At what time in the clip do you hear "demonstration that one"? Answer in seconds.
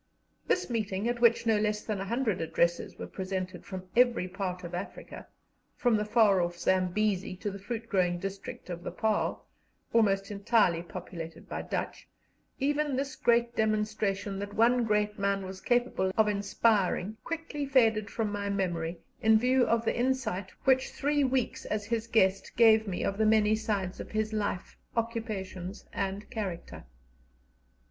13.55-14.85